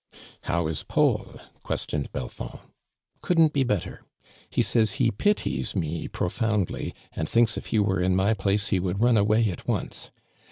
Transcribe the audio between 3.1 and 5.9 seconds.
"Couldn't be better. He says he nities